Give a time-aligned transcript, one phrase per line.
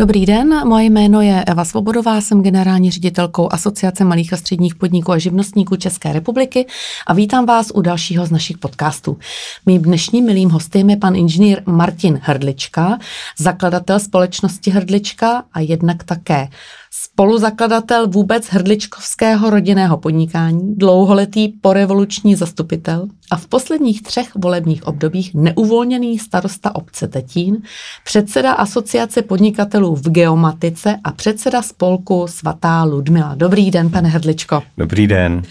[0.00, 5.12] Dobrý den, moje jméno je Eva Svobodová, jsem generální ředitelkou Asociace malých a středních podniků
[5.12, 6.66] a živnostníků České republiky
[7.06, 9.18] a vítám vás u dalšího z našich podcastů.
[9.66, 12.98] Mým dnešním milým hostem je pan inženýr Martin Hrdlička,
[13.38, 16.48] zakladatel společnosti Hrdlička a jednak také
[16.92, 26.18] spoluzakladatel vůbec hrdličkovského rodinného podnikání, dlouholetý porevoluční zastupitel a v posledních třech volebních obdobích neuvolněný
[26.18, 27.62] starosta obce Tetín,
[28.04, 33.34] předseda asociace podnikatelů v geomatice a předseda spolku svatá Ludmila.
[33.34, 34.62] Dobrý den, pane Hrdličko.
[34.78, 35.42] Dobrý den.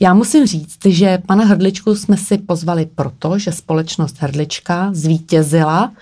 [0.00, 5.92] Já musím říct, že pana Hrdličku jsme si pozvali proto, že společnost Hrdlička zvítězila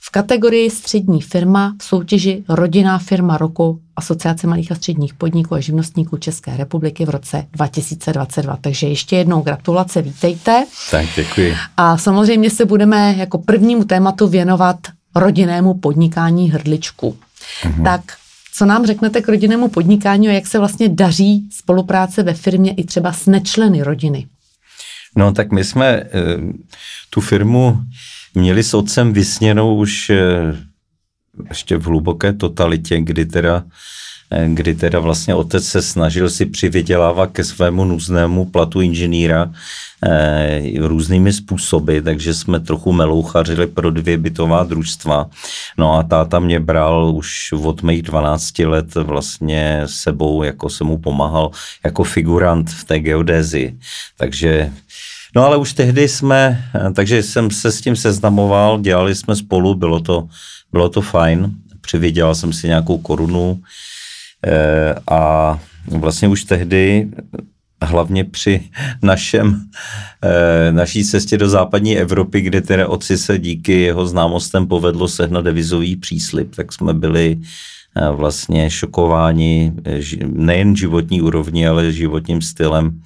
[0.00, 5.60] v kategorii střední firma v soutěži Rodinná firma roku Asociace malých a středních podniků a
[5.60, 8.58] živnostníků České republiky v roce 2022.
[8.60, 10.66] Takže ještě jednou gratulace, vítejte.
[10.90, 11.56] Tak, děkuji.
[11.76, 14.76] A samozřejmě se budeme jako prvnímu tématu věnovat
[15.14, 17.16] rodinnému podnikání hrdličku.
[17.64, 17.84] Mhm.
[17.84, 18.00] Tak
[18.56, 22.84] co nám řeknete k rodinnému podnikání a jak se vlastně daří spolupráce ve firmě i
[22.84, 24.26] třeba s nečleny rodiny?
[25.16, 26.08] No tak my jsme e,
[27.10, 27.80] tu firmu
[28.34, 30.16] měli s otcem vysněnou už e,
[31.48, 33.64] ještě v hluboké totalitě, kdy teda
[34.30, 39.52] eh, kdy teda vlastně otec se snažil si přivydělávat ke svému nuznému platu inženýra
[40.06, 45.30] e, různými způsoby, takže jsme trochu melouchařili pro dvě bytová družstva.
[45.78, 50.98] No a táta mě bral už od mých 12 let vlastně sebou, jako se mu
[50.98, 51.50] pomáhal
[51.84, 53.76] jako figurant v té geodézi.
[54.18, 54.72] Takže
[55.36, 59.74] No ale už tehdy jsme, eh, takže jsem se s tím seznamoval, dělali jsme spolu,
[59.74, 60.28] bylo to
[60.74, 63.62] bylo to fajn, přivydělal jsem si nějakou korunu
[64.46, 65.54] eh, a
[65.86, 67.08] vlastně už tehdy
[67.82, 68.60] hlavně při
[69.02, 69.70] našem,
[70.22, 75.44] eh, naší cestě do západní Evropy, kde teda otci se díky jeho známostem povedlo sehnat
[75.44, 79.72] devizový příslip, tak jsme byli eh, vlastně šokováni
[80.26, 82.98] nejen životní úrovní, ale životním stylem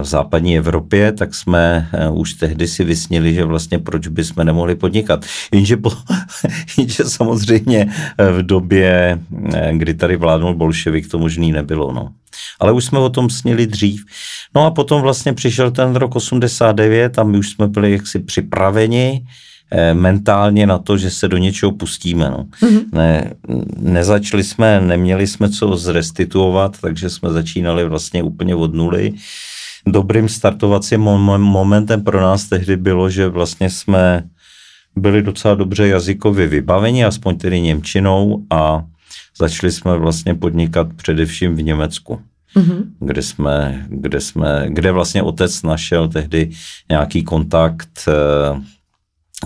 [0.00, 4.44] v západní Evropě, tak jsme eh, už tehdy si vysnili, že vlastně proč by jsme
[4.44, 5.24] nemohli podnikat.
[5.52, 5.92] Jenže, po,
[6.78, 7.86] jenže samozřejmě
[8.18, 9.18] eh, v době,
[9.54, 11.92] eh, kdy tady vládnul bolševik, to možný nebylo.
[11.92, 12.08] No.
[12.60, 14.04] Ale už jsme o tom snili dřív.
[14.54, 19.26] No a potom vlastně přišel ten rok 89 a my už jsme byli jaksi připraveni,
[19.92, 22.30] mentálně na to, že se do něčeho pustíme.
[22.30, 22.46] No.
[22.62, 22.84] Mm-hmm.
[22.92, 23.32] Ne,
[23.76, 29.14] nezačali jsme, neměli jsme co zrestituovat, takže jsme začínali vlastně úplně od nuly
[29.92, 34.24] dobrým startovacím momentem pro nás tehdy bylo, že vlastně jsme
[34.96, 38.84] byli docela dobře jazykově vybaveni, aspoň tedy Němčinou a
[39.38, 42.20] začali jsme vlastně podnikat především v Německu.
[42.56, 42.84] Mm-hmm.
[43.00, 46.50] Kde jsme, kde jsme, kde vlastně otec našel tehdy
[46.90, 48.60] nějaký kontakt, eh,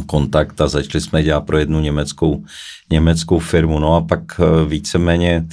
[0.07, 2.45] kontakt a začali jsme dělat pro jednu německou,
[2.91, 3.79] německou firmu.
[3.79, 5.47] No a pak eh, víceméně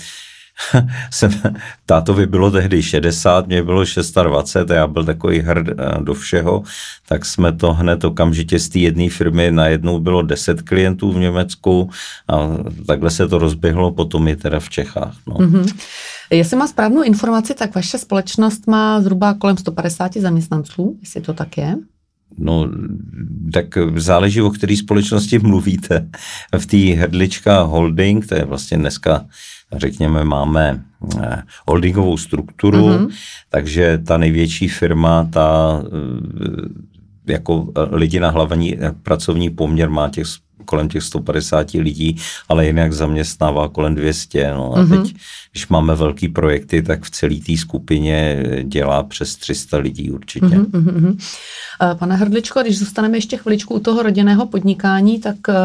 [1.12, 1.32] jsem,
[1.86, 3.84] tátovi bylo tehdy 60, mě bylo
[4.24, 6.64] 26 a já byl takový hrd eh, do všeho,
[7.08, 11.90] tak jsme to hned okamžitě z té jedné firmy najednou bylo 10 klientů v Německu
[12.28, 15.16] a takhle se to rozběhlo, potom je teda v Čechách.
[15.28, 15.36] No.
[15.36, 15.76] Mm-hmm.
[16.32, 21.58] Jestli má správnou informaci, tak vaše společnost má zhruba kolem 150 zaměstnanců, jestli to tak
[21.58, 21.76] je?
[22.38, 22.70] No,
[23.54, 23.66] tak
[23.96, 26.10] záleží, o které společnosti mluvíte.
[26.58, 29.26] V té Hrdlička Holding, to je vlastně dneska
[29.78, 30.84] řekněme, máme
[31.22, 33.10] eh, holdingovou strukturu, mm-hmm.
[33.50, 40.28] takže ta největší firma, ta eh, jako lidi na hlavní eh, pracovní poměr má těch
[40.66, 42.18] kolem těch 150 lidí,
[42.50, 44.52] ale jinak zaměstnává kolem 200.
[44.54, 45.02] No a mm-hmm.
[45.02, 45.16] teď,
[45.52, 50.46] když máme velký projekty, tak v celé té skupině dělá přes 300 lidí určitě.
[50.46, 51.18] Mm-hmm.
[52.00, 55.56] Pane Hrdličko, když zůstaneme ještě chviličku u toho rodinného podnikání, tak uh,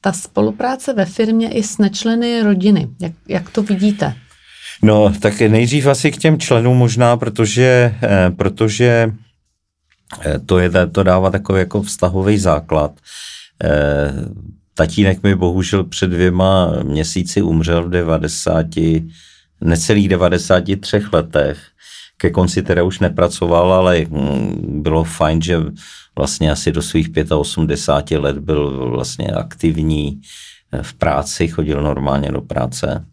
[0.00, 2.88] ta spolupráce ve firmě i s nečleny rodiny.
[3.00, 4.14] Jak, jak to vidíte?
[4.82, 9.12] No, tak nejdřív asi k těm členům možná, protože, eh, protože
[10.24, 12.92] eh, to, je, to dává takový jako vztahový základ.
[13.64, 14.12] Eh,
[14.74, 18.66] tatínek mi bohužel před dvěma měsíci umřel v 90,
[19.60, 21.58] necelých 93 letech.
[22.18, 25.58] Ke konci teda už nepracoval, ale hm, bylo fajn, že
[26.16, 30.20] vlastně asi do svých 85 let byl vlastně aktivní
[30.72, 33.04] eh, v práci, chodil normálně do práce.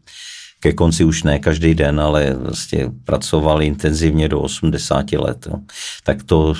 [0.60, 5.48] Ke konci už ne každý den, ale vlastně pracoval intenzivně do 80 let.
[5.50, 5.60] Jo.
[6.04, 6.54] Tak to,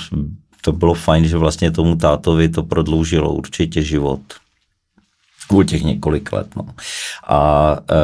[0.60, 4.20] to bylo fajn, že vlastně tomu tátovi to prodloužilo určitě život
[5.50, 6.46] o těch několik let.
[6.56, 6.66] No.
[7.26, 7.94] A e,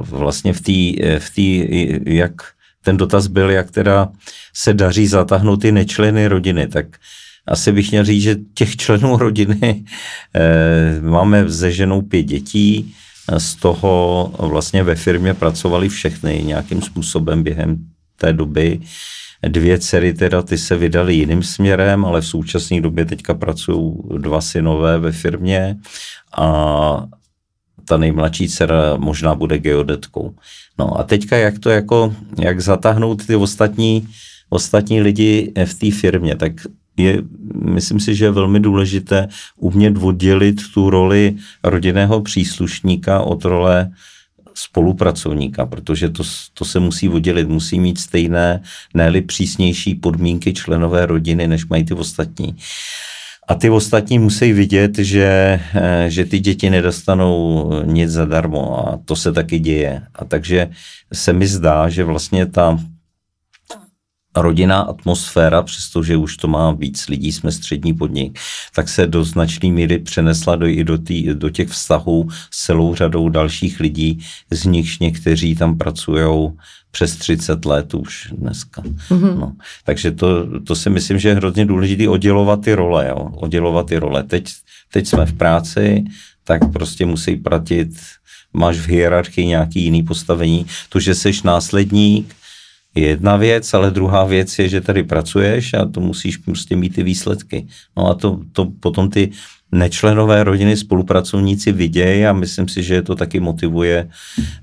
[0.00, 1.66] vlastně v té, v tý,
[2.06, 2.32] jak
[2.84, 4.08] ten dotaz byl, jak teda
[4.54, 6.86] se daří zatáhnout ty nečleny rodiny, tak
[7.46, 9.84] asi bych měl říct, že těch členů rodiny
[10.34, 12.94] eh, máme se ženou pět dětí,
[13.38, 17.76] z toho vlastně ve firmě pracovali všechny nějakým způsobem během
[18.16, 18.80] té doby.
[19.48, 24.40] Dvě dcery teda ty se vydaly jiným směrem, ale v současné době teďka pracují dva
[24.40, 25.76] synové ve firmě
[26.36, 27.06] a
[27.84, 30.34] ta nejmladší dcera možná bude geodetkou.
[30.78, 34.08] No a teďka jak to jako, jak zatáhnout ty ostatní,
[34.48, 36.52] ostatní lidi v té firmě, tak
[36.96, 37.22] je,
[37.64, 43.90] myslím si, že je velmi důležité umět oddělit tu roli rodinného příslušníka od role
[44.54, 46.22] spolupracovníka, protože to,
[46.54, 48.62] to se musí oddělit, musí mít stejné,
[48.94, 52.56] ne přísnější podmínky členové rodiny, než mají ty ostatní.
[53.50, 59.16] A ty ostatní musí vidět, že, eh, že ty děti nedostanou nic zadarmo a to
[59.16, 60.02] se taky děje.
[60.14, 60.70] A takže
[61.12, 62.78] se mi zdá, že vlastně ta
[64.36, 68.38] rodinná atmosféra, přestože už to má víc lidí, jsme střední podnik,
[68.74, 72.94] tak se do značné míry přenesla do, i do, tý, do těch vztahů s celou
[72.94, 74.18] řadou dalších lidí,
[74.50, 76.50] z nichž někteří tam pracují
[76.90, 78.82] přes 30 let už dneska.
[78.82, 79.38] Mm-hmm.
[79.38, 79.52] No,
[79.84, 83.06] takže to, to si myslím, že je hrozně důležité oddělovat ty role.
[83.08, 83.30] Jo?
[83.34, 84.22] Oddělovat ty role.
[84.22, 84.52] Teď,
[84.92, 86.04] teď jsme v práci,
[86.44, 87.88] tak prostě musí pratit,
[88.52, 90.66] máš v hierarchii nějaký jiný postavení.
[90.88, 92.34] To, že jsi následník,
[92.94, 96.94] je jedna věc, ale druhá věc je, že tady pracuješ a to musíš prostě mít
[96.94, 97.66] ty výsledky.
[97.96, 99.30] No a to, to potom ty
[99.72, 104.10] nečlenové rodiny, spolupracovníci vidějí a myslím si, že to taky motivuje,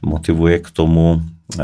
[0.01, 1.21] motivuje k tomu,
[1.59, 1.63] eh,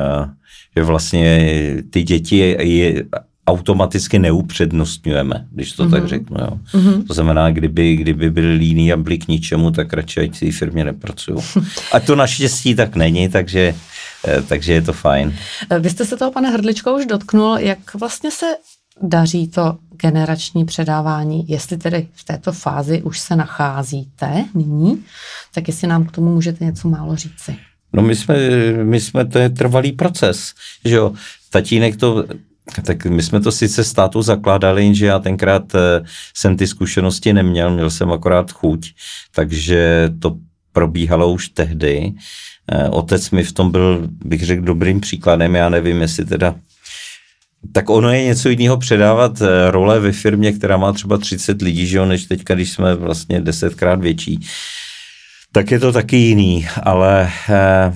[0.77, 1.49] že vlastně
[1.89, 3.03] ty děti je, je
[3.47, 5.91] automaticky neupřednostňujeme, když to mm-hmm.
[5.91, 6.09] tak mhm.
[6.09, 6.37] řeknu.
[6.39, 6.59] Jo.
[6.73, 7.07] Mm-hmm.
[7.07, 10.85] To znamená, kdyby, kdyby byli líní a byli k ničemu, tak radši ať v firmě
[10.85, 11.37] nepracují.
[11.91, 13.75] A to naštěstí tak není, takže
[14.27, 15.35] Eh, takže je to fajn.
[15.69, 18.45] Eh, vy jste se toho, pane Hrdličko, už dotknul, jak vlastně se
[19.01, 25.03] daří to generační předávání, jestli tedy v této fázi už se nacházíte nyní,
[25.53, 27.55] tak jestli nám k tomu můžete něco málo říci.
[27.93, 28.35] No my jsme,
[28.83, 30.53] my jsme, to je trvalý proces,
[30.85, 31.13] že jo,
[31.49, 32.25] tatínek to
[32.85, 37.71] tak my jsme to sice státu zakládali, jenže já tenkrát eh, jsem ty zkušenosti neměl,
[37.71, 38.91] měl jsem akorát chuť,
[39.35, 40.37] takže to
[40.71, 42.13] probíhalo už tehdy.
[42.71, 46.55] Eh, otec mi v tom byl, bych řekl, dobrým příkladem, já nevím, jestli teda
[47.71, 51.87] tak ono je něco jiného předávat eh, role ve firmě, která má třeba 30 lidí,
[51.87, 54.39] že jo, než teďka, když jsme vlastně desetkrát větší.
[55.53, 57.93] Tak je to taky jiný, ale eh,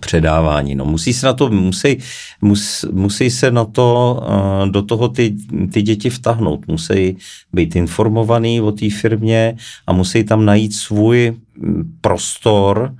[0.00, 0.74] předávání.
[0.74, 1.98] No, musí se na to, musí,
[2.42, 5.36] mus, musí se na to, uh, do toho ty,
[5.72, 6.66] ty děti vtahnout.
[6.66, 7.16] Musí
[7.52, 9.56] být informovaný o té firmě
[9.86, 12.94] a musí tam najít svůj mm, prostor,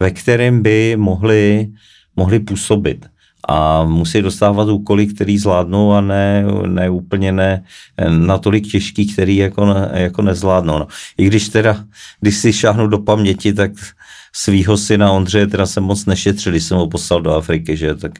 [0.00, 1.68] ve kterém by mohli,
[2.16, 3.06] mohli působit
[3.48, 7.64] a musí dostávat úkoly, který zvládnou a ne, ne úplně ne,
[8.08, 10.78] natolik těžký, který jako, ne, jako nezvládnou.
[10.78, 10.86] No.
[11.18, 11.84] I když teda,
[12.20, 13.72] když si šáhnu do paměti, tak
[14.32, 18.12] svýho syna Ondřeje teda jsem moc nešetřil, když jsem ho poslal do Afriky, že tak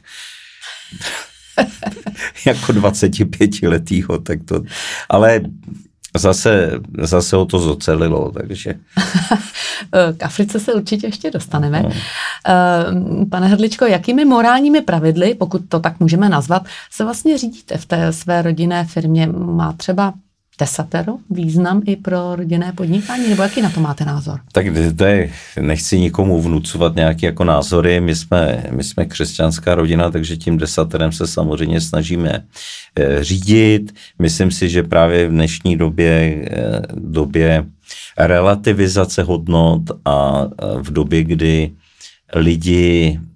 [2.45, 4.61] jako 25 letýho, tak to,
[5.09, 5.41] ale
[6.17, 6.71] Zase,
[7.01, 8.73] zase ho to zocelilo, takže...
[10.17, 11.83] K Africe se určitě ještě dostaneme.
[11.83, 11.89] No.
[12.47, 17.85] Eh, pane Hrdličko, jakými morálními pravidly, pokud to tak můžeme nazvat, se vlastně řídíte v
[17.85, 19.27] té své rodinné firmě?
[19.27, 20.13] Má třeba
[20.61, 24.39] desatero význam i pro rodinné podnikání, nebo jaký na to máte názor?
[24.51, 30.37] Tak je, nechci nikomu vnucovat nějaké jako názory, my jsme, my jsme křesťanská rodina, takže
[30.37, 32.45] tím desaterem se samozřejmě snažíme
[32.95, 33.93] eh, řídit.
[34.19, 37.65] Myslím si, že právě v dnešní době, eh, době
[38.17, 41.71] relativizace hodnot a v době, kdy
[42.35, 43.30] lidi Eh,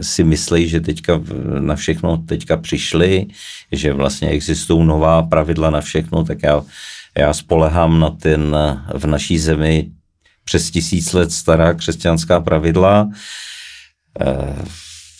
[0.00, 1.20] si myslí, že teďka
[1.58, 3.26] na všechno teďka přišli,
[3.72, 6.64] že vlastně existují nová pravidla na všechno, tak já,
[7.18, 8.56] já spolehám na ten
[8.94, 9.90] v naší zemi
[10.48, 13.10] přes tisíc let stará křesťanská pravidla,
[14.20, 14.64] eh,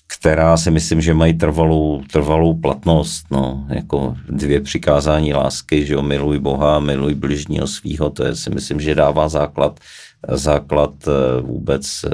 [0.07, 6.03] která si myslím, že mají trvalou, trvalou platnost, no, jako dvě přikázání lásky, že jo,
[6.03, 9.81] miluj Boha, miluj bližního svýho, to je si myslím, že dává základ,
[10.29, 12.05] základ eh, vůbec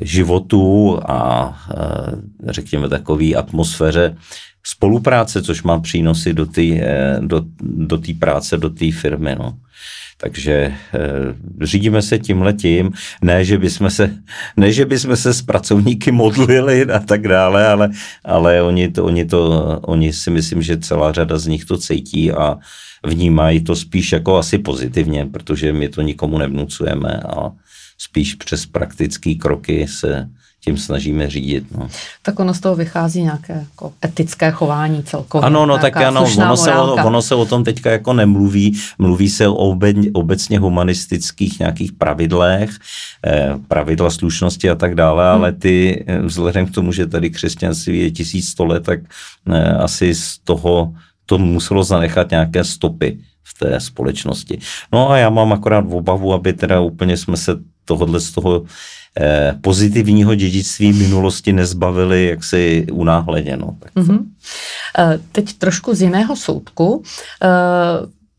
[0.00, 1.58] životu a
[2.46, 4.16] řekněme takové atmosféře
[4.62, 9.36] spolupráce, což má přínosy do té e, do, do tý práce, do té firmy.
[9.38, 9.58] No.
[10.20, 10.74] Takže e,
[11.66, 12.92] řídíme se tím letím,
[13.22, 14.14] ne, že bychom se,
[14.56, 17.90] ne, že bychom se s pracovníky modlili a tak dále, ale,
[18.24, 19.40] ale oni, to, oni, to,
[19.82, 22.58] oni si myslím, že celá řada z nich to cítí a
[23.06, 27.50] vnímají to spíš jako asi pozitivně, protože my to nikomu nevnucujeme a
[28.00, 30.28] spíš přes praktické kroky se
[30.64, 31.64] tím snažíme řídit.
[31.76, 31.88] No.
[32.22, 35.46] Tak ono z toho vychází nějaké jako etické chování celkově.
[35.46, 39.28] Ano, no tak ano, ono se, o, ono se o tom teďka jako nemluví, mluví
[39.28, 39.76] se o
[40.12, 42.70] obecně humanistických nějakých pravidlech,
[43.26, 45.34] eh, pravidla slušnosti a tak dále, hmm.
[45.34, 49.00] ale ty vzhledem k tomu, že tady křesťanství je 1100 let, tak
[49.78, 50.94] asi z toho
[51.26, 54.58] to muselo zanechat nějaké stopy v té společnosti.
[54.92, 57.52] No a já mám akorát v obavu, aby teda úplně jsme se
[57.90, 58.62] tohodle z toho
[59.20, 63.56] eh, pozitivního dědictví minulosti nezbavili jaksi unáhleně.
[63.56, 63.76] No.
[63.80, 64.18] Tak mm-hmm.
[65.32, 67.02] Teď trošku z jiného soudku.
[67.42, 67.48] Eh,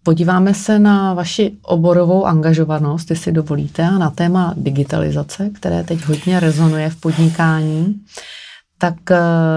[0.03, 6.39] podíváme se na vaši oborovou angažovanost, jestli dovolíte, a na téma digitalizace, které teď hodně
[6.39, 7.96] rezonuje v podnikání.
[8.82, 8.96] Tak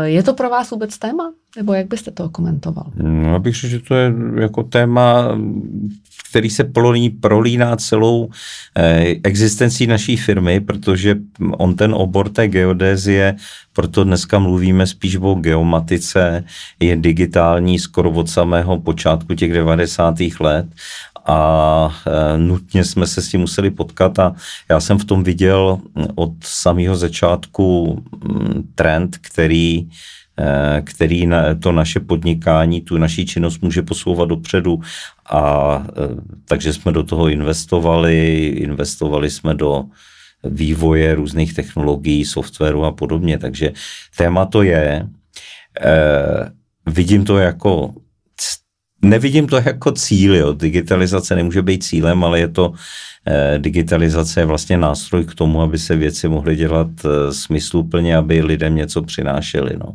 [0.04, 1.33] je to pro vás vůbec téma?
[1.57, 2.85] Nebo jak byste to komentoval?
[2.97, 5.38] No, já bych řekl, že to je jako téma,
[6.31, 8.28] který se prolíná, prolíná celou
[8.76, 13.37] eh, existencí naší firmy, protože on ten obor té geodézie,
[13.73, 16.45] proto dneska mluvíme spíš o geomatice,
[16.81, 20.14] je digitální skoro od samého počátku těch 90.
[20.40, 20.66] let
[21.26, 24.35] a e, nutně jsme se s tím museli potkat a
[24.71, 25.78] já jsem v tom viděl
[26.14, 27.99] od samého začátku
[28.75, 29.88] trend, který
[30.38, 31.28] Eh, který
[31.62, 34.81] to naše podnikání, tu naší činnost může posouvat dopředu.
[35.31, 35.93] A eh,
[36.45, 39.85] takže jsme do toho investovali, investovali jsme do
[40.45, 43.38] vývoje různých technologií, softwaru a podobně.
[43.38, 43.73] Takže
[44.16, 45.09] téma to je,
[46.87, 47.95] vidím to jako
[49.04, 50.52] Nevidím to jako cíl, jo.
[50.52, 52.73] digitalizace nemůže být cílem, ale je to
[53.26, 58.42] eh, digitalizace je vlastně nástroj k tomu, aby se věci mohly dělat eh, smysluplně, aby
[58.42, 59.76] lidem něco přinášeli.
[59.78, 59.92] No.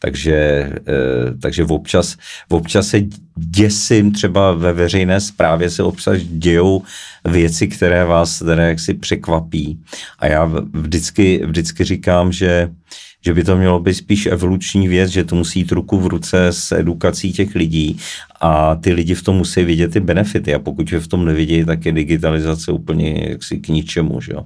[0.00, 2.16] Takže, eh, takže občas,
[2.48, 3.00] občas se
[3.36, 6.82] děsím, třeba ve veřejné správě se občas dějou
[7.24, 9.80] věci, které vás které jaksi překvapí.
[10.18, 12.70] A já vždycky, vždycky říkám, že
[13.26, 16.46] že by to mělo být spíš evoluční věc, že to musí jít ruku v ruce
[16.46, 17.98] s edukací těch lidí
[18.40, 21.64] a ty lidi v tom musí vidět ty benefity a pokud je v tom nevidějí,
[21.64, 24.20] tak je digitalizace úplně jaksi k ničemu.
[24.20, 24.44] Že jo.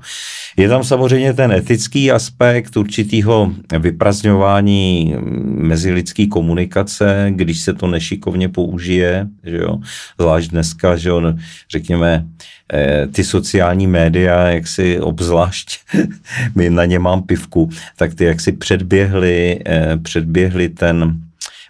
[0.57, 9.27] Je tam samozřejmě ten etický aspekt určitého vyprazňování mezilidské komunikace, když se to nešikovně použije,
[9.45, 9.81] že jo.
[10.21, 11.35] zvlášť dneska, že jo,
[11.71, 12.27] řekněme,
[12.73, 15.79] eh, ty sociální média, jak si obzvlášť,
[16.55, 21.21] my na ně mám pivku, tak ty jak si předběhli, eh, předběhli ten,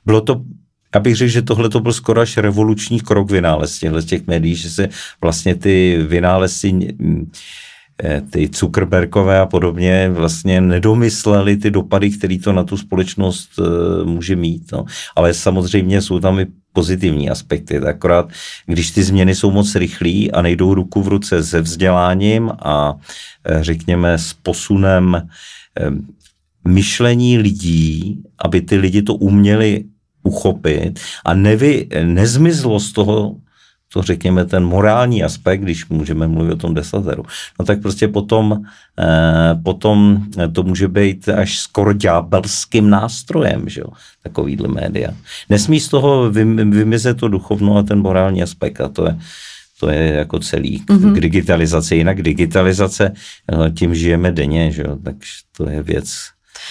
[0.07, 0.43] bylo to
[0.95, 4.55] já bych řekl, že tohle to byl skoro až revoluční krok vynález těchto těch médií,
[4.55, 4.89] že se
[5.21, 6.95] vlastně ty vynálezy
[8.05, 13.67] eh, ty Zuckerbergové a podobně vlastně nedomysleli ty dopady, který to na tu společnost uh,
[14.05, 14.73] může mít.
[14.73, 14.85] No.
[15.17, 17.79] Ale samozřejmě jsou tam i pozitivní aspekty.
[17.79, 18.29] Akorát,
[18.67, 22.95] když ty změny jsou moc rychlé a nejdou ruku v ruce se vzděláním a
[23.45, 25.29] eh, řekněme s posunem
[26.69, 29.85] myšlení lidí, aby ty lidi to uměli
[30.23, 33.37] uchopit a nevy, nezmizlo z toho
[33.93, 37.25] to řekněme ten morální aspekt, když můžeme mluvit o tom desateru,
[37.59, 38.63] no tak prostě potom,
[38.99, 43.87] eh, potom to může být až skoro ďábelským nástrojem, že jo,
[44.23, 45.11] takovýhle média.
[45.49, 49.19] Nesmí z toho vymizet to duchovno a ten morální aspekt a to je,
[49.81, 51.15] to je jako celý mm-hmm.
[51.15, 51.97] k digitalizaci.
[51.97, 56.17] Jinak digitalizace, eh, tím žijeme denně, že jo, takže to je věc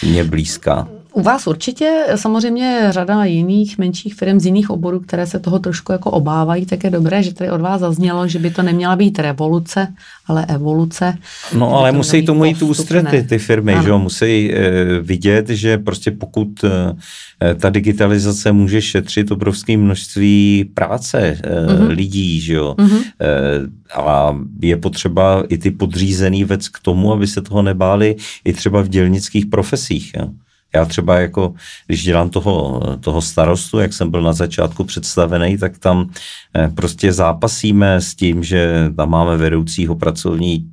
[0.04, 0.88] mě blízká.
[1.20, 5.92] U vás určitě samozřejmě řada jiných menších firm z jiných oborů, které se toho trošku
[5.92, 9.20] jako obávají, tak je dobré, že tady od vás zaznělo, že by to neměla být
[9.20, 9.88] revoluce,
[10.28, 11.18] ale evoluce.
[11.54, 14.00] No ale to musí tomu jít ústrety ty firmy, že jo?
[14.00, 21.36] musí e, vidět, že prostě pokud e, ta digitalizace může šetřit obrovské množství práce e,
[21.36, 21.88] mm-hmm.
[21.88, 23.02] lidí, že jo, mm-hmm.
[23.22, 28.54] e, a je potřeba i ty podřízený věc k tomu, aby se toho nebáli i
[28.54, 30.12] třeba v dělnických profesích.
[30.18, 30.30] Jo?
[30.76, 31.54] Já třeba jako,
[31.88, 36.10] když dělám toho, toho starostu, jak jsem byl na začátku představený, tak tam
[36.56, 40.70] eh, prostě zápasíme s tím, že tam máme vedoucího pracovní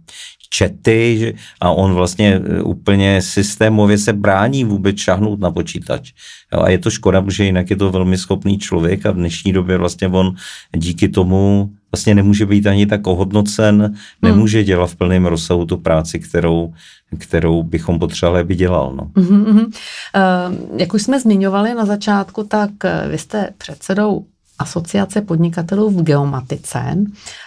[0.50, 6.12] čety a on vlastně eh, úplně systémově se brání vůbec šahnout na počítač.
[6.52, 9.52] Jo, a je to škoda, protože jinak je to velmi schopný člověk a v dnešní
[9.52, 10.34] době vlastně on
[10.76, 13.96] díky tomu vlastně nemůže být ani tak ohodnocen, hmm.
[14.22, 16.74] nemůže dělat v plném rozsahu tu práci, kterou,
[17.18, 18.92] kterou bychom potřebovali, aby dělal.
[18.96, 19.04] No.
[19.04, 19.66] Uh-huh, uh-huh.
[19.66, 24.24] Uh, jak už jsme zmiňovali na začátku, tak eh, vy jste předsedou
[24.58, 26.96] asociace podnikatelů v geomatice.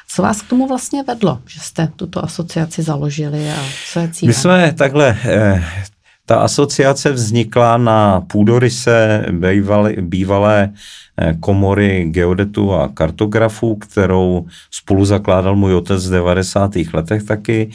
[0.07, 4.29] Co vás k tomu vlastně vedlo, že jste tuto asociaci založili a co je cílem?
[4.29, 5.63] My jsme takhle, eh,
[6.29, 10.69] ta asociace vznikla na půdoryse bývalé, bývalé
[11.17, 16.71] eh, komory geodetů a kartografů, kterou spolu zakládal můj otec v 90.
[16.93, 17.69] letech taky.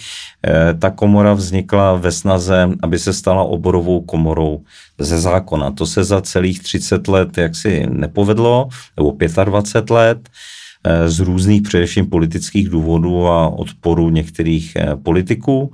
[0.47, 4.63] Eh, ta komora vznikla ve snaze, aby se stala oborovou komorou
[4.99, 5.71] ze zákona.
[5.71, 10.29] To se za celých 30 let jaksi nepovedlo, nebo 25 let.
[11.07, 15.73] z různých především politických důvodů a odporu některých politiků.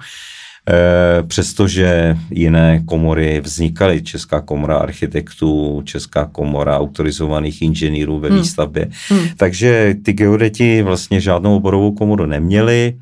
[1.26, 8.38] Přestože jiné komory vznikaly, Česká komora architektů, Česká komora autorizovaných inženýrů ve hmm.
[8.38, 8.90] výstavbě.
[9.08, 9.28] Hmm.
[9.36, 12.94] Takže ty geodeti vlastně žádnou oborovou komoru neměli.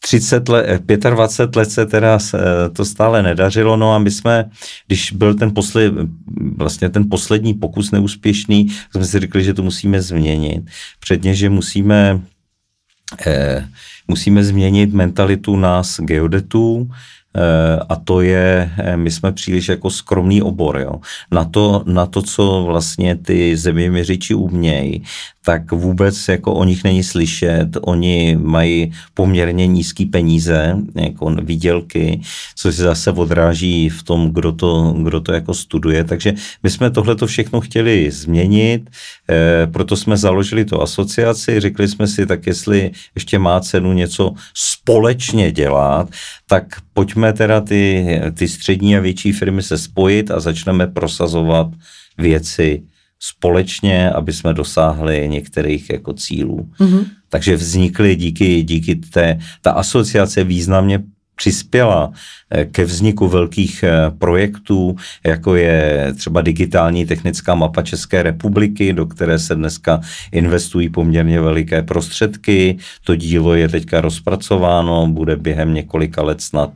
[0.00, 2.18] 30 let, 25 let se teda
[2.72, 4.50] to stále nedařilo, no a my jsme,
[4.86, 5.92] když byl ten, posled,
[6.56, 10.62] vlastně ten poslední pokus neúspěšný, jsme si řekli, že to musíme změnit.
[11.00, 12.37] Předně, že musíme, eh,
[14.08, 16.92] musíme změnit mentalitu nás geodetů, Eh,
[17.88, 20.92] a to je, eh, my jsme příliš jako skromný obor, jo.
[21.32, 25.02] Na to, na to, co vlastně ty zeměměřiči umějí,
[25.44, 32.20] tak vůbec jako o nich není slyšet, oni mají poměrně nízký peníze, jako výdělky,
[32.56, 36.90] což se zase odráží v tom, kdo to, kdo to jako studuje, takže my jsme
[36.90, 38.90] tohle to všechno chtěli změnit,
[39.30, 44.34] eh, proto jsme založili tu asociaci, řekli jsme si, tak jestli ještě má cenu něco
[44.54, 46.08] společně dělat,
[46.48, 51.68] tak pojďme teda ty, ty střední a větší firmy se spojit a začneme prosazovat
[52.18, 52.82] věci
[53.20, 56.70] společně, aby jsme dosáhli některých jako cílů.
[56.80, 57.04] Mm-hmm.
[57.28, 61.02] Takže vznikly díky, díky té, ta asociace významně
[61.38, 62.12] přispěla
[62.50, 69.06] eh, ke vzniku velkých eh, projektů, jako je třeba digitální technická mapa České republiky, do
[69.06, 70.00] které se dneska
[70.32, 72.78] investují poměrně veliké prostředky.
[73.04, 76.70] To dílo je teďka rozpracováno, bude během několika let snad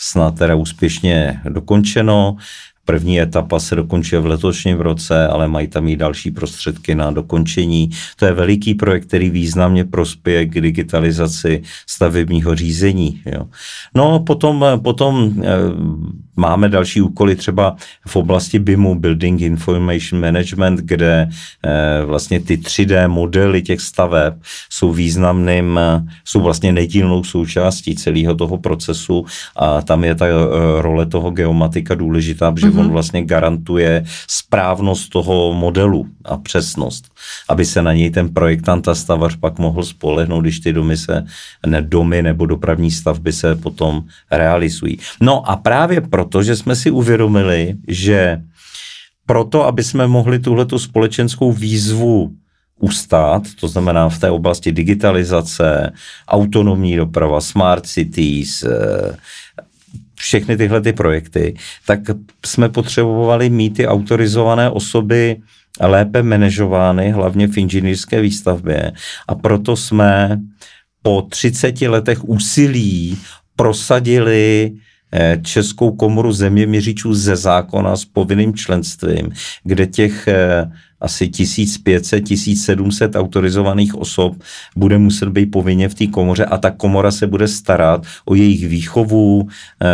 [0.00, 2.36] snad teda úspěšně dokončeno.
[2.88, 7.90] První etapa se dokončuje v letošním roce, ale mají tam i další prostředky na dokončení.
[8.16, 13.20] To je veliký projekt, který významně prospěje k digitalizaci stavebního řízení.
[13.26, 13.44] Jo.
[13.94, 15.48] No potom, potom e,
[16.38, 21.28] máme další úkoly třeba v oblasti BIMu, Building Information Management, kde
[21.64, 24.34] e, vlastně ty 3D modely těch staveb
[24.70, 25.80] jsou významným,
[26.24, 29.24] jsou vlastně nedílnou součástí celého toho procesu
[29.56, 30.32] a tam je ta e,
[30.82, 32.80] role toho geomatika důležitá, protože mm-hmm.
[32.80, 37.10] on vlastně garantuje správnost toho modelu a přesnost,
[37.48, 41.26] aby se na něj ten projektant a stavař pak mohl spolehnout, když ty domy se,
[41.66, 44.98] ne domy nebo dopravní stavby se potom realizují.
[45.20, 48.42] No a právě proto, že jsme si uvědomili, že
[49.26, 52.32] proto, aby jsme mohli tuhletu společenskou výzvu
[52.80, 55.92] ustát, to znamená v té oblasti digitalizace,
[56.28, 59.16] autonomní doprava, smart cities, eh,
[60.14, 61.54] všechny tyhle ty projekty,
[61.86, 62.00] tak
[62.46, 65.36] jsme potřebovali mít ty autorizované osoby
[65.80, 68.92] lépe manažovány, hlavně v inženýrské výstavbě.
[69.28, 70.40] A proto jsme
[71.02, 73.18] po 30 letech úsilí
[73.56, 74.72] prosadili
[75.42, 79.32] Českou komoru zeměměřičů ze zákona s povinným členstvím,
[79.64, 84.34] kde těch eh, asi 1500-1700 autorizovaných osob
[84.76, 88.68] bude muset být povinně v té komoře a ta komora se bude starat o jejich
[88.68, 89.48] výchovu,
[89.82, 89.86] eh,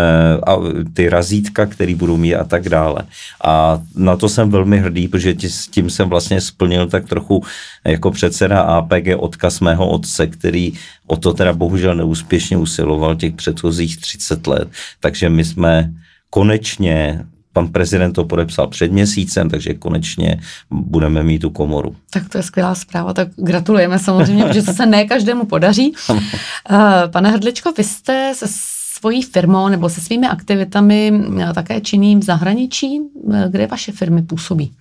[0.46, 0.56] a
[0.94, 3.02] ty razítka, které budou mít a tak dále.
[3.44, 7.42] A na to jsem velmi hrdý, protože s tím jsem vlastně splnil tak trochu
[7.84, 10.72] jako předseda APG odkaz mého otce, který
[11.06, 14.68] o to teda bohužel neúspěšně usiloval těch předchozích 30 let.
[15.00, 15.92] Takže my jsme
[16.30, 20.40] konečně pan prezident to podepsal před měsícem, takže konečně
[20.70, 21.96] budeme mít tu komoru.
[22.10, 25.94] Tak to je skvělá zpráva, tak gratulujeme samozřejmě, protože se ne každému podaří.
[26.70, 28.46] Eh, pane Hrdličko, vy jste se
[29.04, 33.00] svojí firmou nebo se svými aktivitami eh, také činný v zahraničí?
[33.32, 34.72] Eh, kde vaše firmy působí?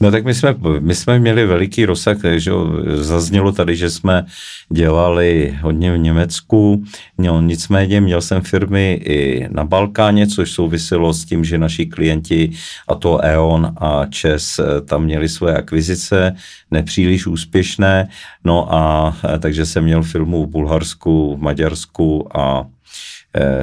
[0.00, 2.50] No tak my jsme, my jsme měli veliký rozsah, takže
[2.94, 4.26] zaznělo tady, že jsme
[4.72, 6.84] dělali hodně v Německu,
[7.18, 12.50] no, nicméně měl jsem firmy i na Balkáně, což souviselo s tím, že naši klienti,
[12.88, 16.34] a to E.ON a ČES, eh, tam měli svoje akvizice,
[16.70, 18.08] nepříliš úspěšné,
[18.44, 23.17] no a takže jsem měl firmu v Bulharsku, v Maďarsku a Eh,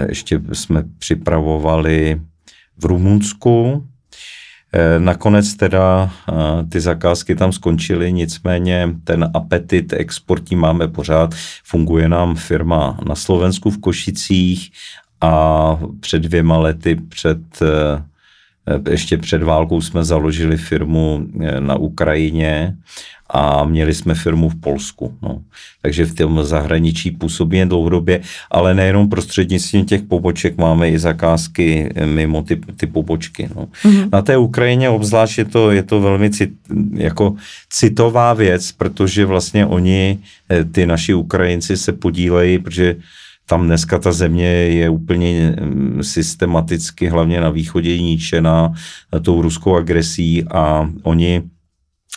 [0.10, 2.22] ještě jsme připravovali
[2.78, 3.86] v Rumunsku.
[4.74, 6.34] Eh, nakonec teda eh,
[6.70, 11.36] ty zakázky tam skončily, nicméně ten apetit exportní máme pořád.
[11.64, 14.72] Funguje nám firma na Slovensku v Košicích
[15.22, 17.40] a před dvěma lety, před
[18.90, 21.28] ještě před válkou jsme založili firmu
[21.60, 22.78] na Ukrajině
[23.30, 25.18] a měli jsme firmu v Polsku.
[25.22, 25.42] No.
[25.82, 31.94] Takže v tom zahraničí působí jen dlouhodobě, ale nejenom prostřednictvím těch poboček máme i zakázky
[32.06, 33.50] mimo ty, ty pobočky.
[33.56, 33.68] No.
[33.84, 34.10] Mm-hmm.
[34.14, 36.52] Na té Ukrajině obzvlášť je to, je to velmi cit,
[36.94, 37.36] jako
[37.70, 42.96] citová věc, protože vlastně oni, eh, ty naši Ukrajinci se podílejí, protože
[43.46, 48.74] tam dneska ta země je úplně mm, systematicky, hlavně na východě, ničená
[49.22, 51.44] tou ruskou agresí a oni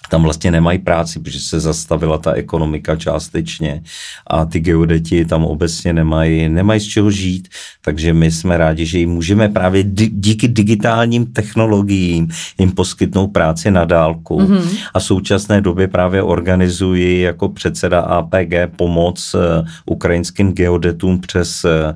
[0.09, 3.83] tam vlastně nemají práci, protože se zastavila ta ekonomika částečně
[4.27, 7.49] a ty geodeti tam obecně nemají, nemají z čeho žít,
[7.85, 13.85] takže my jsme rádi, že jim můžeme právě díky digitálním technologiím jim poskytnout práci na
[13.85, 14.79] dálku mm-hmm.
[14.95, 21.95] a v současné době právě organizuji jako předseda APG pomoc eh, ukrajinským geodetům přes eh,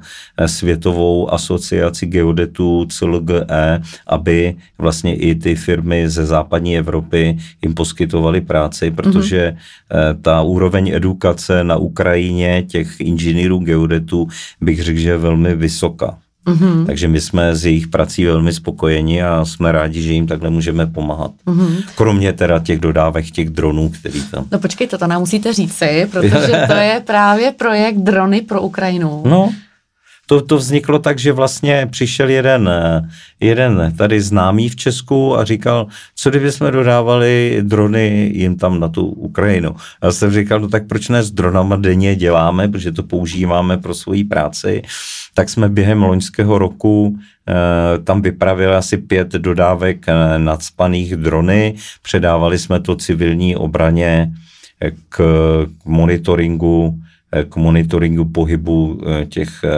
[0.48, 8.40] Světovou asociaci geodetů CLGE, aby vlastně i ty firmy ze západní Evropy jim poskytly poskytovali
[8.40, 10.20] práci, protože mm-hmm.
[10.22, 14.28] ta úroveň edukace na Ukrajině těch inženýrů geodetů
[14.60, 16.18] bych řekl, že je velmi vysoká.
[16.46, 16.86] Mm-hmm.
[16.86, 20.86] Takže my jsme s jejich prací velmi spokojeni a jsme rádi, že jim takhle můžeme
[20.86, 21.30] pomáhat.
[21.46, 21.94] Mm-hmm.
[21.94, 24.44] Kromě teda těch dodávek těch dronů, který tam...
[24.52, 29.22] No počkejte, to nám musíte říci, protože to je právě projekt Drony pro Ukrajinu.
[29.26, 29.52] No,
[30.32, 33.08] to, to vzniklo tak, že vlastně přišel jeden, eh,
[33.40, 38.88] jeden tady známý v Česku a říkal, co kdyby jsme dodávali drony jim tam na
[38.88, 39.76] tu Ukrajinu.
[40.02, 43.94] Já jsem říkal, no tak proč ne s dronama denně děláme, protože to používáme pro
[43.94, 44.82] svoji práci.
[45.34, 47.18] Tak jsme během loňského roku
[47.48, 54.32] eh, tam vypravili asi pět dodávek eh, nadspaných drony, předávali jsme to civilní obraně
[55.08, 55.20] k
[55.84, 57.11] monitoringu Eh,
[57.48, 59.70] k monitoringu pohybu eh, těch eh,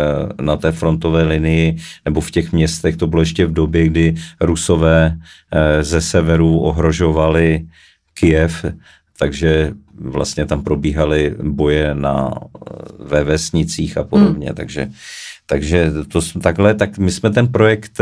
[0.42, 2.96] na té frontové linii nebo v těch městech.
[2.96, 5.16] To bylo ještě v době, kdy Rusové
[5.80, 7.66] ze severu ohrožovali
[8.14, 8.64] Kiev,
[9.18, 12.30] takže vlastně tam probíhaly boje na,
[12.98, 14.54] ve vesnicích a podobně, hmm.
[14.54, 14.90] takže
[15.46, 18.00] takže to takhle, tak my jsme ten projekt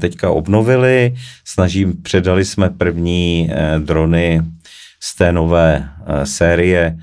[0.00, 4.42] teďka obnovili, snažím, předali jsme první drony
[5.00, 5.88] z té nové
[6.24, 6.96] série,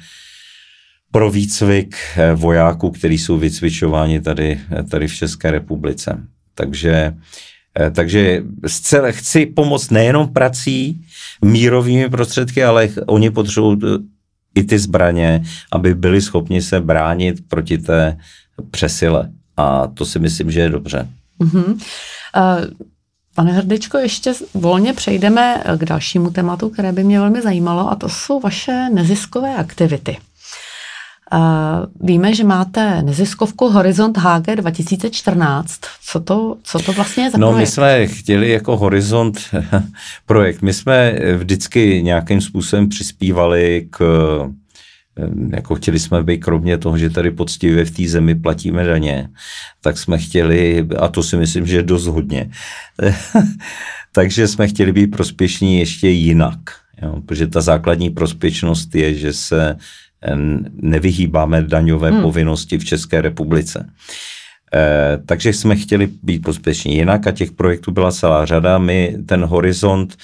[1.11, 6.17] pro výcvik eh, vojáků, kteří jsou vycvičováni tady, eh, tady v České republice.
[6.55, 7.13] Takže,
[7.79, 11.01] eh, takže zcela chci pomoct nejenom prací,
[11.45, 13.79] mírovými prostředky, ale oni potřebují
[14.55, 18.17] i ty zbraně, aby byli schopni se bránit proti té
[18.71, 19.31] přesile.
[19.57, 21.07] A to si myslím, že je dobře.
[21.39, 21.73] Mm-hmm.
[21.73, 22.89] Uh...
[23.35, 28.09] Pane Hrdečko, ještě volně přejdeme k dalšímu tématu, které by mě velmi zajímalo, a to
[28.09, 30.17] jsou vaše neziskové aktivity.
[32.01, 35.79] Víme, že máte neziskovku Horizont HG 2014.
[36.03, 37.59] Co to, co to vlastně je za no, projekt?
[37.59, 39.39] my jsme chtěli jako Horizont
[40.25, 40.61] projekt.
[40.61, 43.99] My jsme vždycky nějakým způsobem přispívali k
[45.51, 49.29] jako chtěli jsme být, kromě toho, že tady poctivě v té zemi platíme daně,
[49.81, 52.51] tak jsme chtěli, a to si myslím, že je dost hodně,
[54.11, 56.59] takže jsme chtěli být prospěšní ještě jinak.
[57.01, 59.75] Jo, protože ta základní prospěšnost je, že se
[60.71, 62.21] nevyhýbáme daňové hmm.
[62.21, 63.89] povinnosti v České republice.
[64.73, 68.77] E, takže jsme chtěli být prospěšní jinak a těch projektů byla celá řada.
[68.77, 70.17] My ten horizont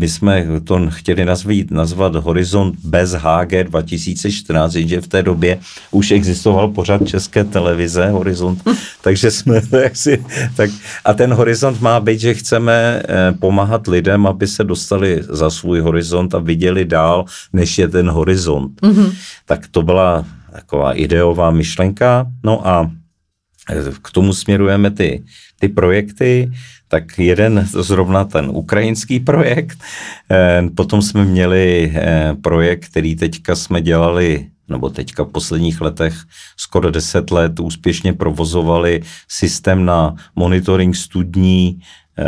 [0.00, 5.58] jsme to chtěli nazvat, nazvat Horizont bez HG 2014, jenže v té době
[5.90, 8.62] už existoval pořád české televize Horizont,
[9.02, 10.24] takže jsme jaksi,
[10.56, 10.70] tak,
[11.04, 15.80] a ten horizont má být, že chceme eh, pomáhat lidem, aby se dostali za svůj
[15.80, 18.80] horizont a viděli dál, než je ten horizont.
[18.80, 19.14] Mm-hmm.
[19.46, 22.90] Tak to byla taková ideová myšlenka, no a
[23.70, 25.24] eh, k tomu směrujeme ty,
[25.60, 26.52] ty projekty
[26.92, 29.80] tak jeden zrovna ten ukrajinský projekt,
[30.28, 36.14] eh, potom jsme měli eh, projekt, který teďka jsme dělali nebo teďka v posledních letech
[36.56, 42.24] skoro 10 let úspěšně provozovali systém na monitoring studní eh,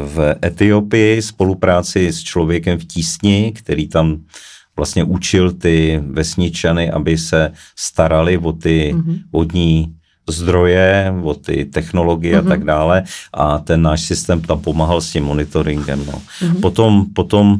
[0.00, 4.24] v Etiopii, spolupráci s člověkem v tísni, který tam
[4.76, 9.18] vlastně učil ty vesničany, aby se starali o ty mm-hmm.
[9.32, 9.95] vodní
[10.30, 12.46] zdroje, o ty technologie mm-hmm.
[12.46, 12.66] a tak mhm.
[12.66, 16.06] dále a ten náš systém tam pomáhal s tím monitoringem.
[16.06, 16.12] No.
[16.12, 16.60] Mm-hmm.
[16.60, 17.58] Potom, potom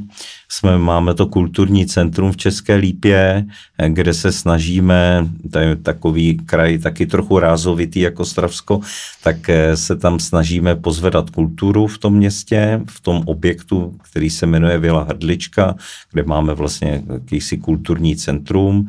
[0.48, 3.46] jsme, máme to kulturní centrum v České Lípě,
[3.88, 8.80] kde se snažíme, to je takový kraj taky trochu rázovitý jako Stravsko,
[9.22, 14.46] tak eh, se tam snažíme pozvedat kulturu v tom městě, v tom objektu, který se
[14.46, 15.74] jmenuje Vila Hrdlička,
[16.12, 18.88] kde máme vlastně jakýsi kulturní centrum,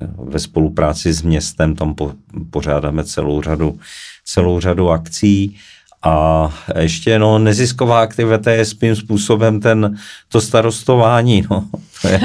[0.00, 2.12] ve spolupráci s městem tam po,
[2.50, 3.78] pořádáme celou řadu,
[4.24, 5.56] celou řadu akcí.
[6.02, 11.44] A ještě no, nezisková aktivita je svým způsobem ten, to starostování.
[11.50, 11.64] No.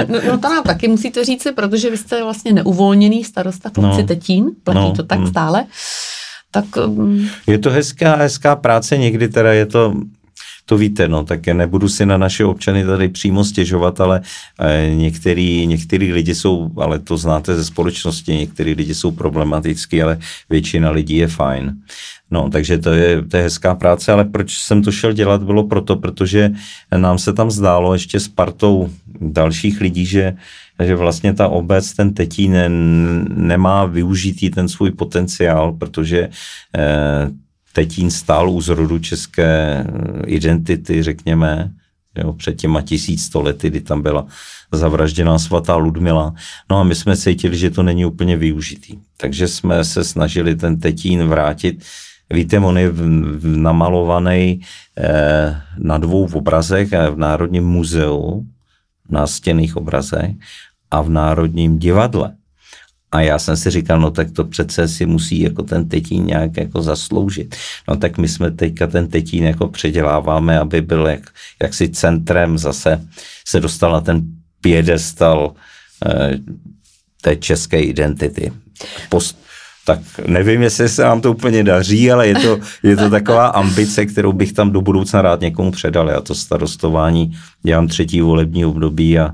[0.08, 4.02] no, no to nám taky musíte říci, protože vy jste vlastně neuvolněný starosta v obci
[4.02, 5.28] no, Tetín, platí no, to tak mm.
[5.28, 5.66] stále.
[6.52, 7.30] Tak, um...
[7.48, 9.94] Je to hezká, hezká práce, někdy teda je to
[10.66, 14.22] to víte, no, tak nebudu si na naše občany tady přímo stěžovat, ale
[14.60, 20.18] eh, některý, některý lidi jsou, ale to znáte ze společnosti, některý lidi jsou problematický, ale
[20.50, 21.74] většina lidí je fajn.
[22.32, 25.64] No, takže to je, to je hezká práce, ale proč jsem to šel dělat, bylo
[25.68, 26.52] proto, protože
[26.98, 28.90] nám se tam zdálo ještě s partou
[29.22, 30.34] dalších lidí, že,
[30.84, 32.70] že vlastně ta obec, ten Tetín ne,
[33.28, 36.30] nemá využitý ten svůj potenciál, protože
[36.78, 37.32] eh,
[37.72, 39.86] Tetín stál u zrodu české
[40.26, 41.72] identity, řekněme,
[42.18, 44.26] jo, před těma tisíc lety, kdy tam byla
[44.72, 46.34] zavražděná svatá Ludmila.
[46.70, 48.98] No a my jsme cítili, že to není úplně využitý.
[49.18, 51.84] Takže jsme se snažili ten Tetín vrátit
[52.32, 52.92] Víte, on je
[53.44, 54.62] namalovaný
[54.98, 58.46] eh, na dvou obrazech v Národním muzeu,
[59.10, 60.32] na stěných obrazech
[60.92, 62.36] a v Národním divadle.
[63.12, 66.58] A já jsem si říkal, no tak to přece si musí jako ten tetín nějak
[66.58, 67.56] jako zasloužit.
[67.88, 71.30] No tak my jsme teďka ten tetín jako předěláváme, aby byl jak,
[71.64, 73.08] jaksi centrem zase
[73.48, 74.22] se dostal na ten
[74.62, 75.54] pědestal
[76.06, 76.40] eh,
[77.22, 78.52] té české identity.
[79.10, 79.42] Post,
[79.86, 84.06] tak nevím, jestli se nám to úplně daří, ale je to, je to taková ambice,
[84.06, 86.10] kterou bych tam do budoucna rád někomu předal.
[86.10, 87.32] Já to starostování
[87.64, 89.32] dělám třetí volební období a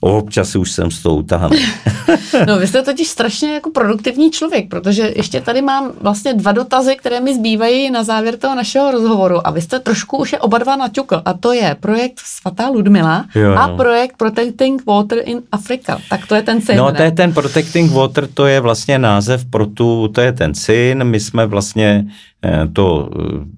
[0.00, 1.56] občas už jsem s tou utahaný.
[2.46, 6.96] no vy jste totiž strašně jako produktivní člověk, protože ještě tady mám vlastně dva dotazy,
[6.96, 10.58] které mi zbývají na závěr toho našeho rozhovoru a vy jste trošku už je oba
[10.58, 15.98] dva naťukl a to je projekt Svatá Ludmila jo, a projekt Protecting Water in Africa.
[16.10, 19.44] Tak to je ten syn, No to je ten Protecting Water, to je vlastně název
[19.44, 22.06] pro tu, to je ten syn, my jsme vlastně
[22.44, 23.10] Eh, to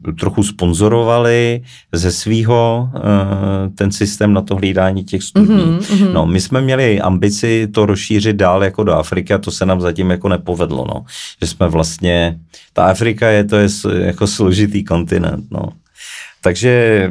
[0.09, 3.00] eh, trochu sponzorovali ze svýho eh,
[3.74, 5.78] ten systém na to hlídání těch studní.
[5.78, 6.12] Mm-hmm.
[6.12, 9.80] No, my jsme měli ambici to rozšířit dál jako do Afriky a to se nám
[9.80, 11.04] zatím jako nepovedlo, no.
[11.42, 12.38] Že jsme vlastně,
[12.72, 15.68] ta Afrika je, to je jako složitý kontinent, no.
[16.44, 17.11] Takže,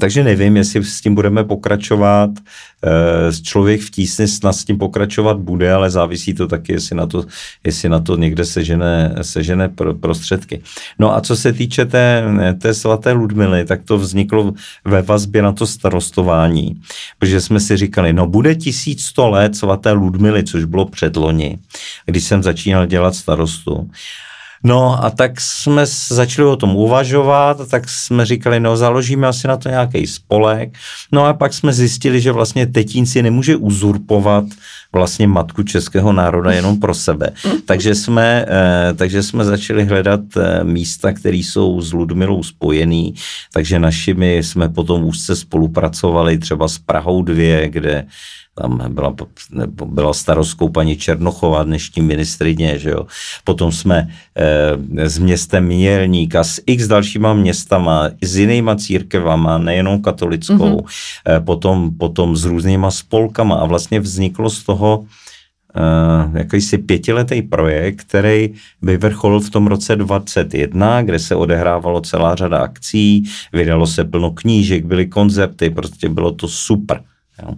[0.00, 2.30] takže nevím, jestli s tím budeme pokračovat.
[2.84, 7.06] Eh, člověk v tísni snad s tím pokračovat bude, ale závisí to taky, jestli na
[7.06, 7.24] to,
[7.64, 9.68] jestli na to někde sežene, sežene
[10.00, 10.62] prostředky.
[10.98, 12.24] No a co se týče té,
[12.58, 14.52] té svaté Ludmily, tak to vzniklo
[14.84, 16.80] ve vazbě na to starostování,
[17.18, 21.58] protože jsme si říkali, no bude 1100 let svaté Ludmily, což bylo předloni,
[22.06, 23.90] když jsem začínal dělat starostu.
[24.64, 29.56] No a tak jsme začali o tom uvažovat, tak jsme říkali, no založíme asi na
[29.56, 30.70] to nějaký spolek.
[31.12, 34.44] No a pak jsme zjistili, že vlastně Tetín si nemůže uzurpovat
[34.92, 37.30] vlastně matku českého národa jenom pro sebe.
[37.64, 43.14] Takže jsme, eh, takže jsme začali hledat eh, místa, které jsou s Ludmilou spojený,
[43.52, 48.06] takže našimi jsme potom úzce spolupracovali třeba s Prahou 2, kde
[48.60, 49.14] tam byla,
[49.84, 53.06] byla starostkou paní Černochová, dnešní ministrině, že jo.
[53.44, 54.08] Potom jsme
[54.96, 61.36] e, s městem Mělník a s x dalšíma městama, s jinýma církevama, nejenom katolickou, mm-hmm.
[61.36, 65.04] e, potom, potom s různýma spolkama a vlastně vzniklo z toho
[65.70, 72.58] Uh, jakýsi pětiletý projekt, který vyvrcholil v tom roce 21, kde se odehrávalo celá řada
[72.58, 77.02] akcí, vydalo se plno knížek, byly koncerty, prostě bylo to super.
[77.42, 77.54] Jo.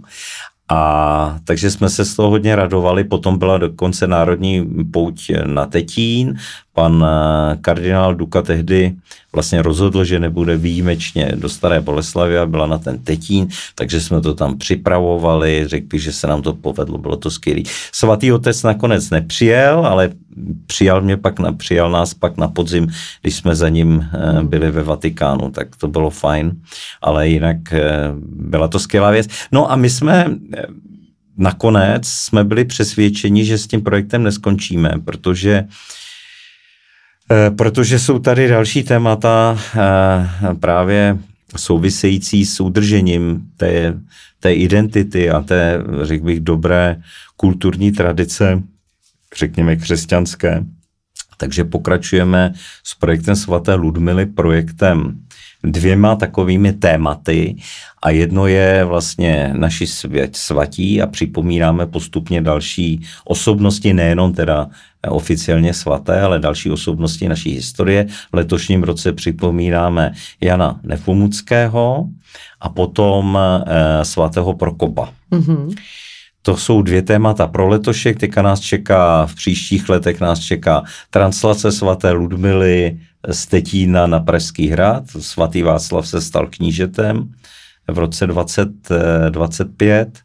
[0.72, 3.04] A takže jsme se z toho hodně radovali.
[3.04, 6.36] Potom byla dokonce národní pouť na Tetín.
[6.74, 8.94] Pan eh, kardinál Duka tehdy
[9.32, 14.20] vlastně rozhodl, že nebude výjimečně do Staré Boleslavy a byla na ten Tetín, takže jsme
[14.20, 17.62] to tam připravovali, řekli, že se nám to povedlo, bylo to skvělé.
[17.92, 20.10] Svatý otec nakonec nepřijel, ale
[20.66, 22.88] přijal mě pak, na, přijal nás pak na podzim,
[23.22, 26.52] když jsme za ním eh, byli ve Vatikánu, tak to bylo fajn,
[27.02, 27.82] ale jinak eh,
[28.24, 29.28] byla to skvělá věc.
[29.52, 30.36] No a my jsme
[31.36, 35.64] nakonec jsme byli přesvědčeni, že s tím projektem neskončíme, protože
[37.56, 41.18] protože jsou tady další témata eh, právě
[41.56, 43.94] související s udržením té,
[44.40, 47.02] té identity a té, řekl bych, dobré
[47.36, 48.62] kulturní tradice,
[49.36, 50.64] řekněme křesťanské.
[51.36, 52.52] Takže pokračujeme
[52.84, 55.18] s projektem svaté Ludmily, projektem
[55.64, 57.56] dvěma takovými tématy
[58.02, 64.68] a jedno je vlastně naši svět svatí a připomínáme postupně další osobnosti, nejenom teda
[65.08, 68.06] oficiálně svaté, ale další osobnosti naší historie.
[68.32, 72.08] V letošním roce připomínáme Jana Nepomuckého
[72.60, 75.12] a potom eh, svatého Prokopa.
[75.32, 75.74] Mm-hmm.
[76.42, 81.72] To jsou dvě témata pro letošek, teďka nás čeká, v příštích letech nás čeká translace
[81.72, 82.98] svaté Ludmily
[83.30, 85.04] z Tetína na Pražský hrad.
[85.20, 87.32] Svatý Václav se stal knížetem
[87.88, 90.18] v roce 2025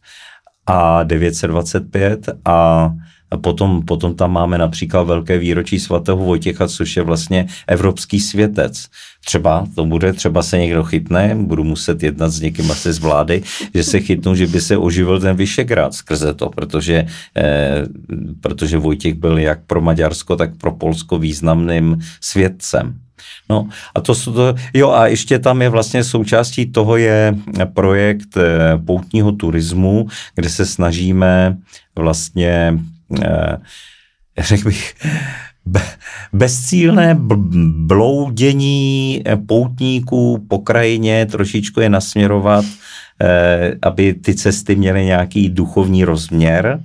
[0.68, 2.92] a 925 a
[3.32, 8.88] A potom, potom tam máme například velké výročí svatého Vojtěcha, což je vlastně evropský světec.
[9.26, 13.44] Třeba to bude, třeba se někdo chytne, budu muset jednat s někým asi z vlády,
[13.76, 17.84] že se chytnou, že by se oživil ten Vyšegrád skrze to, protože, eh,
[18.40, 23.07] protože Vojtěch byl jak pro Maďarsko, tak pro Polsko významným světcem.
[23.50, 27.36] No a to to, jo a ještě tam je vlastně součástí toho je
[27.74, 31.58] projekt eh, poutního turismu, kde se snažíme
[31.96, 32.80] vlastně,
[33.24, 33.58] eh,
[34.38, 34.96] řekl bych,
[36.34, 37.18] bezcílné
[37.86, 42.66] bloudění eh, poutníků po krajině trošičku je nasměrovat
[43.82, 46.80] aby ty cesty měly nějaký duchovní rozměr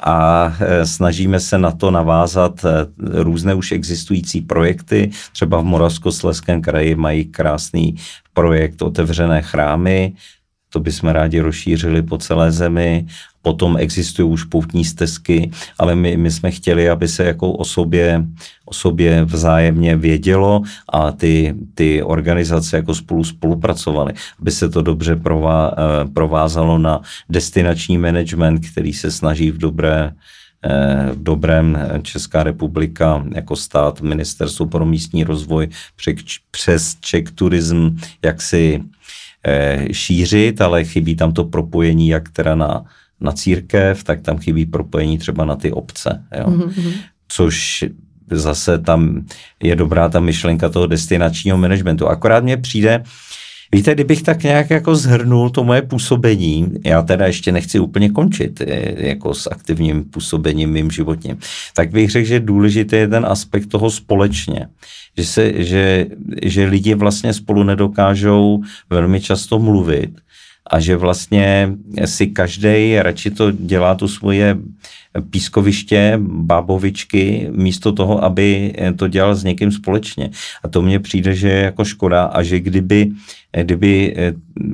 [0.00, 2.86] a eh, snažíme se na to navázat eh,
[3.22, 5.10] různé už existující projekty.
[5.32, 7.94] Třeba v Moravskosleském kraji mají krásný
[8.34, 10.12] projekt Otevřené chrámy,
[10.72, 13.06] to bychom rádi rozšířili po celé zemi.
[13.42, 18.24] Potom existují už poutní stezky, ale my, my jsme chtěli, aby se jako o sobě,
[18.64, 25.16] o sobě vzájemně vědělo a ty, ty organizace jako spolu spolupracovaly, aby se to dobře
[25.16, 30.12] prová, eh, provázalo na destinační management, který se snaží v dobré
[30.64, 35.68] eh, v dobrém Česká republika jako stát, ministerstvo pro místní rozvoj
[36.50, 39.21] přes Czech Tourism, jak si Eh,
[39.92, 42.84] šířit, ale chybí tam to propojení jak teda na,
[43.20, 46.24] na církev, tak tam chybí propojení třeba na ty obce.
[46.38, 46.46] Jo?
[46.46, 46.92] Mm-hmm.
[47.28, 47.84] Což
[48.30, 49.26] zase tam
[49.62, 52.08] je dobrá ta myšlenka toho destinačního managementu.
[52.08, 53.02] Akorát mně přijde,
[53.74, 58.60] Víte, kdybych tak nějak jako zhrnul to moje působení, já teda ještě nechci úplně končit
[58.60, 61.38] eh, jako s aktivním působením mým životním,
[61.74, 64.68] tak bych řekl, že důležitý je ten aspekt toho společně.
[65.18, 66.06] Že, se, že,
[66.42, 70.10] že lidi vlastně spolu nedokážou velmi často mluvit
[70.66, 71.72] a že vlastně
[72.04, 74.56] si každý radši to dělá tu svoje
[75.30, 80.30] pískoviště, bábovičky, místo toho, aby to dělal s někým společně.
[80.62, 83.10] A to mně přijde, že je jako škoda a že kdyby,
[83.62, 84.32] kdyby eh,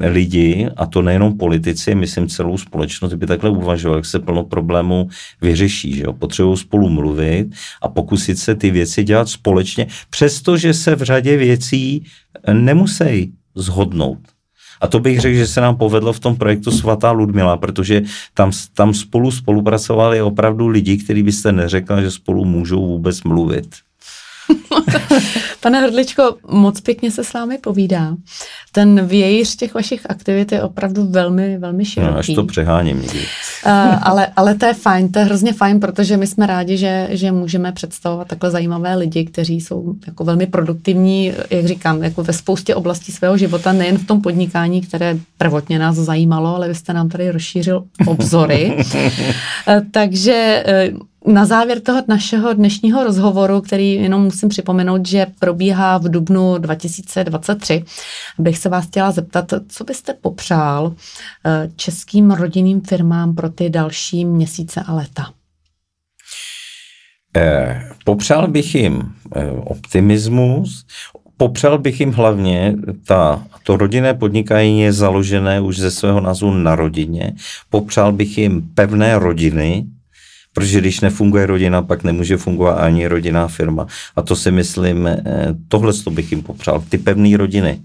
[0.08, 5.08] lidi, a to nejenom politici, myslím celou společnost, by takhle uvažovali, jak se plno problémů
[5.40, 5.94] vyřeší.
[5.94, 6.12] Že jo?
[6.12, 7.48] Potřebují spolu mluvit
[7.82, 12.04] a pokusit se ty věci dělat společně, přestože se v řadě věcí
[12.52, 14.37] nemusí zhodnout.
[14.80, 18.02] A to bych řekl, že se nám povedlo v tom projektu Svatá Ludmila, protože
[18.34, 23.87] tam, tam spolu spolupracovali opravdu lidi, kteří byste neřekl, že spolu můžou vůbec mluvit.
[25.60, 28.16] Pane Hrdličko, moc pěkně se s vámi povídá.
[28.72, 32.12] Ten vějíř těch vašich aktivit je opravdu velmi, velmi široký.
[32.12, 33.18] No, až to přeháním někdy.
[33.18, 37.08] Uh, ale, ale to je fajn, to je hrozně fajn, protože my jsme rádi, že,
[37.10, 42.32] že můžeme představovat takhle zajímavé lidi, kteří jsou jako velmi produktivní, jak říkám, jako ve
[42.32, 46.92] spoustě oblastí svého života, nejen v tom podnikání, které prvotně nás zajímalo, ale vy jste
[46.92, 48.76] nám tady rozšířil obzory.
[48.76, 55.98] uh, takže uh, na závěr toho našeho dnešního rozhovoru, který jenom musím připomenout, že probíhá
[55.98, 57.84] v dubnu 2023,
[58.38, 60.94] bych se vás chtěla zeptat, co byste popřál
[61.46, 65.32] eh, českým rodinným firmám pro ty další měsíce a léta?
[67.36, 70.86] Eh, popřál bych jim eh, optimismus,
[71.36, 72.74] popřál bych jim hlavně,
[73.06, 77.32] ta, to rodinné podnikání je založené už ze svého názvu na rodině,
[77.70, 79.86] popřál bych jim pevné rodiny,
[80.58, 83.86] Protože když nefunguje rodina, pak nemůže fungovat ani rodinná firma.
[84.16, 85.22] A to si myslím, eh,
[85.68, 87.80] tohle to bych jim popřál, ty pevné rodiny.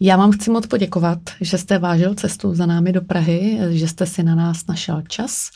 [0.00, 4.06] Já vám chci moc poděkovat, že jste vážil cestu za námi do Prahy, že jste
[4.06, 5.48] si na nás našel čas.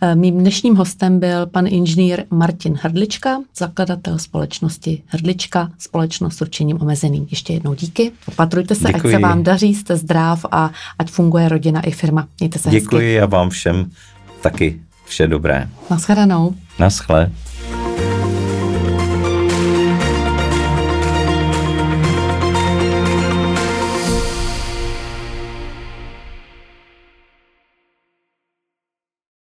[0.00, 6.82] Eh, mým dnešním hostem byl pan inženýr Martin Hrdlička, zakladatel společnosti Hrdlička, společnost s určením
[6.82, 7.26] omezeným.
[7.30, 9.14] Ještě jednou díky, opatrujte se, Děkuji.
[9.14, 12.28] ať se vám daří, jste zdrav a ať funguje rodina i firma.
[12.40, 13.20] Mějte se Děkuji hezky.
[13.20, 13.90] a vám všem
[14.40, 14.80] taky
[15.14, 15.68] Vše dobré.
[15.90, 16.54] Naschledanou.
[16.78, 17.30] Naschle.